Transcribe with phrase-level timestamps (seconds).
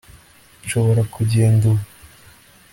[0.63, 1.85] Nshobora kugenda ubu